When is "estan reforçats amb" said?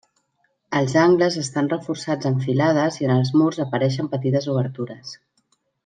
1.41-2.41